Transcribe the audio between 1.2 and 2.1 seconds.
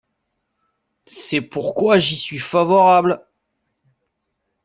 pourquoi